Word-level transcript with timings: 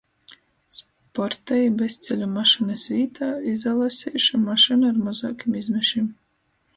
Sporta 0.75 1.57
i 1.63 1.67
bezceļu 1.81 2.29
mašynys 2.31 2.85
vītā 2.93 3.29
izalaseišu 3.53 4.41
mašynu 4.47 4.89
ar 4.93 4.99
mozuokim 5.11 5.59
izmešim. 5.61 6.09